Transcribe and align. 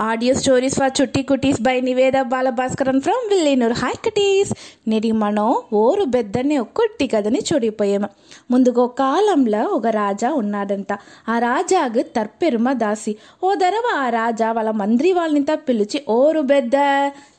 Audio 0.00 0.32
stories 0.34 0.76
for 0.78 0.92
Chutti 0.98 1.20
Kutties 1.22 1.58
by 1.62 1.74
Niveda 1.80 2.18
Balabhaskaran 2.28 3.00
from 3.00 3.24
Villianur 3.28 3.74
hi 3.80 3.98
cuties 4.04 4.52
నేటి 4.88 5.10
మనం 5.20 5.48
ఓరు 5.80 6.04
బెద్దని 6.14 6.56
ఒక్కొట్టి 6.58 7.06
కథని 7.08 7.40
చూడిపోయాము 7.48 8.08
ముందుగో 8.50 8.84
కాలంలో 9.00 9.62
ఒక 9.70 9.88
రాజా 9.96 10.30
ఉన్నాడంట 10.34 10.92
ఆ 11.28 11.36
రాజాకు 11.38 12.04
తర్పెరుమ 12.16 12.72
దాసి 12.80 13.12
ఓ 13.42 13.50
దరవ 13.54 13.86
ఆ 13.98 14.06
రాజా 14.10 14.48
వాళ్ళ 14.52 14.72
మంత్రి 14.80 15.10
వాళ్ళనింతా 15.12 15.56
పిలిచి 15.68 16.00
ఓరు 16.10 16.42
బెద్ద 16.50 16.76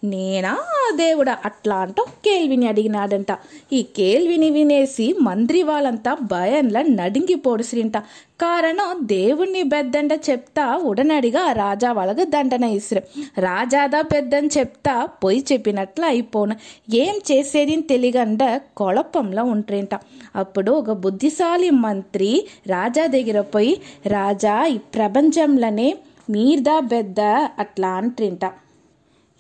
నేనా 0.06 0.54
ఆ 0.78 0.84
దేవుడా 0.96 1.36
అట్లా 1.46 1.78
అంటూ 1.78 2.04
కేల్విని 2.26 2.68
అడిగినాడంట 2.68 3.32
ఈ 3.72 3.82
కేల్విని 3.98 4.52
వినేసి 4.52 5.08
మంత్రి 5.22 5.62
వాళ్ళంతా 5.64 6.14
భయంలో 6.32 6.84
నడింగి 6.96 7.38
పొడిసిరింట 7.42 7.98
కారణం 8.40 8.92
దేవుణ్ణి 9.10 9.64
బెద్దంట 9.72 10.14
చెప్తా 10.28 10.64
ఉడనడిగా 10.86 11.42
ఆ 11.44 11.52
రాజా 11.60 11.90
వాళ్ళకు 11.94 12.24
వెంటనే 12.52 12.70
ఇసురు. 12.74 13.02
రాజాదా 13.42 14.02
పెద్దని 14.14 14.50
చెప్తా 14.58 14.94
పొయ్యి 15.24 15.42
చెప్పినట్లు 15.52 16.06
అయిపోను. 16.06 16.56
ఏం 17.04 17.16
చేసేది 17.30 17.76
తెలియకుండా 17.82 18.48
కొళపంలో 18.78 19.44
ఉంటేంట 19.44 19.94
అప్పుడు 20.36 20.72
ఒక 20.72 20.92
బుద్ధిశాలి 21.06 21.70
మంత్రి 21.86 22.32
రాజా 22.68 23.06
దగ్గర 23.08 23.42
పోయి 23.54 23.74
రాజా 24.08 24.56
ఈ 24.66 24.78
ప్రపంచంలోనే 24.96 25.90
మీర్దా 26.30 26.80
పెద్ద 26.92 27.20
అట్లా 27.60 27.90
అంటేంట 28.02 28.44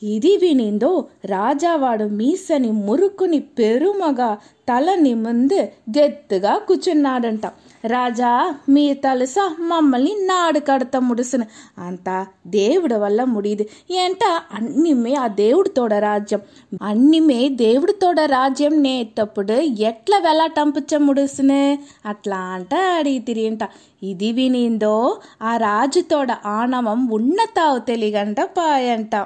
ఇది 0.03 0.37
వినిందో 0.37 1.05
రాజావాడు 1.25 2.03
మీసని 2.03 2.71
మురుకుని 2.71 3.39
పెరుమగా 3.39 4.37
తలని 4.69 5.13
ముందు 5.13 5.53
గెత్తుగా 5.97 6.57
కూర్చున్నాడంట 6.57 7.41
రాజా 7.87 8.55
మీ 8.69 8.93
తలుసా 8.93 9.55
మమ్మల్ని 9.59 10.15
నాడు 10.15 10.59
కడత 10.59 10.97
ముడుసును. 10.97 11.45
అంతా 11.77 12.27
దేవుడి 12.47 12.93
వల్ల 12.93 13.23
ముడిది. 13.23 13.69
ఏంట? 13.91 14.19
అన్నిమే 14.53 15.13
ఆ 15.13 15.27
దేవుడితోడ 15.27 15.93
రాజ్యం. 15.93 16.39
అన్నిమే 16.81 17.49
దేవుడితోడ 17.49 18.20
రాజ్యం 18.20 18.83
నేటప్పుడు 18.83 19.54
ఎట్లా 19.54 20.17
వెలాటంపుచ్చ 20.17 20.98
ముడుసును? 20.98 21.77
అట్లా 22.07 22.37
అంట 22.37 22.76
అడిగి 22.76 23.20
తిరిగింట 23.20 23.59
ఇది 24.04 24.31
వినిందో 24.31 25.17
ఆ 25.41 25.57
రాజుతోడ 25.57 26.31
ఆనవం 26.45 27.07
ఉన్నతావు 27.07 27.79
తెలిగంట 27.79 28.41
పాయంట. 28.41 29.26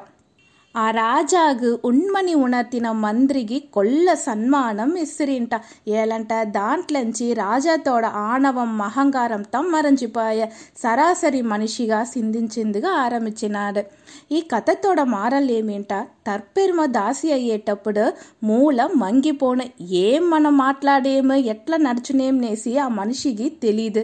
ಆ 0.76 0.86
ರಾಜಾಗ್ 0.92 1.68
ಉಣ್ಮನಿ 1.84 2.34
ಉಣತಿನ 2.36 2.88
ಮಂದ್ರಿಗೆ 3.00 3.58
ಕೊಲ್ಲ 3.74 4.08
ಸನ್ಮಾನಂ 4.24 4.90
ಇಸ್ಸಿರಿಂಟ 4.96 5.54
ಏಲಂಟ 5.94 6.32
ದಾಂಟ್ಲೆಂಚಿ 6.56 7.28
ರಾಜತೋಡ 7.34 8.06
ఆణవం 8.24 8.72
అహంకారం 8.82 9.44
తమ్మరంచిపాయ 9.54 10.48
సరాసరి 10.84 11.42
మనిషిగా 11.52 12.00
సింధించేందుకు 12.06 12.90
ఆరంభించినాడు 12.96 13.84
ఈ 14.32 14.42
కథతోడ 14.52 15.00
మారలేమేంట 15.10 15.94
తర్పెరుమ 16.28 16.82
దాసి 16.92 17.30
అయ్యేటప్పుడు 17.32 18.06
మూల 18.44 18.90
మంగిపోను 18.96 19.68
ఏం 20.02 20.24
మనం 20.30 20.54
మాట్లాడేమో 20.58 21.38
ఎట్లా 21.52 21.80
నడుచునేమనేసి 21.86 22.74
ఆ 22.78 22.90
మనిషికి 22.96 23.50
తెలియదు 23.62 24.04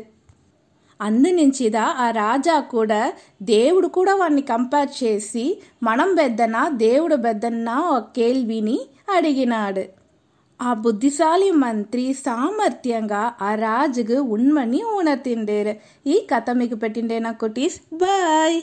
తెలీదు 1.10 1.42
అందునుంచిదా 1.42 1.86
ఆ 1.98 2.12
రాజా 2.12 2.60
కూడా 2.70 3.14
దేవుడు 3.42 3.88
కూడా 3.88 4.16
వాడిని 4.16 4.42
కంపేర్ 4.42 4.90
చేసి 5.04 5.46
మనం 5.84 6.16
బెద్దనా 6.16 6.70
దేవుడు 6.70 7.16
బెద్దన్నా 7.16 7.80
ఒక 7.90 8.12
కేల్విని 8.16 8.80
అడిగినాడు. 9.10 9.84
ఆ 10.60 10.74
బుద్ధిశాలి 10.74 11.52
మంత్రి 11.52 12.14
సామర్థ్యంగా 12.14 13.38
ఆ 13.42 13.56
రాజుకు 13.56 14.14
ఉన్మని 14.14 14.84
ఉణర్తిండేరు 14.98 15.74
ఈ 16.06 16.28
కథ 16.32 16.50
మీకు 16.52 16.76
పెట్టిండేనా 16.76 17.32
కుటీస్? 17.32 17.80
బాయ్! 17.94 18.62